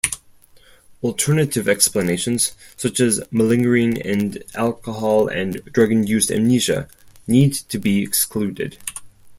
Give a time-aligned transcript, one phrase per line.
[1.03, 6.87] Alternative explanations, such as malingering and alcohol and drug-induced amnesia,
[7.27, 8.79] need to be excluded.